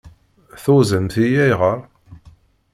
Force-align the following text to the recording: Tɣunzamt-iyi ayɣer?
Tɣunzamt-iyi 0.63 1.37
ayɣer? 1.43 1.79